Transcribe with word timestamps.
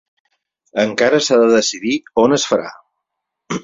Encara 0.85 1.21
s’ha 1.27 1.39
de 1.43 1.53
decidir 1.53 1.95
on 2.25 2.41
es 2.43 2.51
farà. 2.55 2.77